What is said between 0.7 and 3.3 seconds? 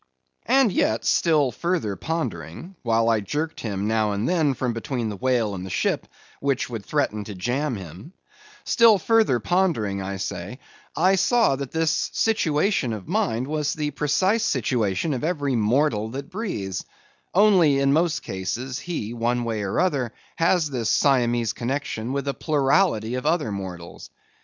yet still further pondering—while I